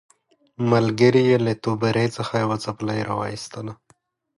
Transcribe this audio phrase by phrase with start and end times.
[0.71, 3.73] ملګري یې له توبرې څخه یوه څپلۍ راوایستله.